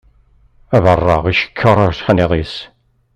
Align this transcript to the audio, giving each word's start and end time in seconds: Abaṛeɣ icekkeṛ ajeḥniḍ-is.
Abaṛeɣ 0.75 1.23
icekkeṛ 1.31 1.77
ajeḥniḍ-is. 1.87 2.55